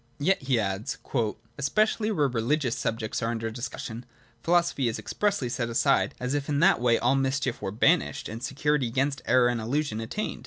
[0.17, 1.09] 'Yet,' he adds (p.
[1.19, 4.03] vii),' especially where reli gious subjects are under discussion,
[4.41, 8.41] philosophy is expressly set aside, as if in that way all mischief were banished and
[8.41, 10.39] security against error and illusion at tained